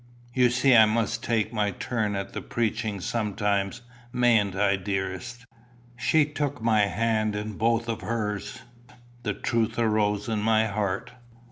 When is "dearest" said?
4.75-5.45